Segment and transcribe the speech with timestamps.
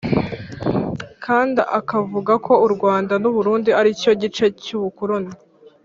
[1.23, 1.55] Kand
[1.99, 5.31] avuga ko u Rwanda n u Burundi ari cyo gice cy ubukoroni